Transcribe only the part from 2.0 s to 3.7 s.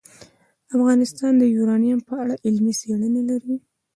په اړه علمي څېړنې لري.